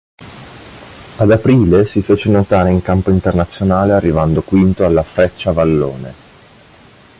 Ad 1.17 1.29
aprile 1.29 1.85
si 1.85 2.01
fece 2.01 2.27
notare 2.31 2.71
in 2.71 2.81
campo 2.81 3.11
internazionale 3.11 3.91
arrivando 3.93 4.41
quinto 4.41 4.83
alla 4.83 5.03
Freccia 5.03 5.51
Vallone. 5.51 6.13